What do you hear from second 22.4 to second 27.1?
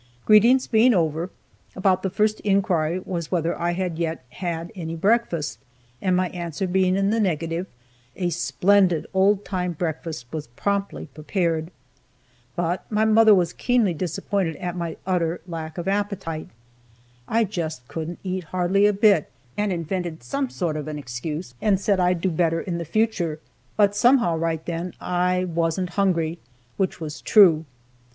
in the future, but, somehow, right then, I wasn't hungry, which